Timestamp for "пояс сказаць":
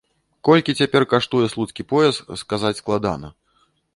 1.93-2.75